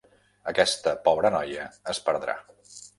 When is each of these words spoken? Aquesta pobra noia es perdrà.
Aquesta 0.51 0.95
pobra 1.09 1.33
noia 1.37 1.69
es 1.97 2.05
perdrà. 2.11 2.41